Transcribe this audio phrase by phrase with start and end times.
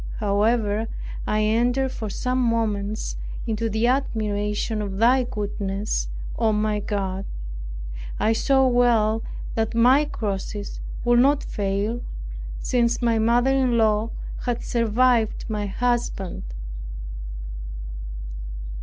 [0.17, 0.87] However,
[1.27, 7.23] I entered for some moments into the admiration of thy goodness, O my God.
[8.19, 9.21] I saw well
[9.53, 12.01] that my crosses would not fail,
[12.59, 14.09] since my mother in law
[14.47, 16.45] had survived my husband.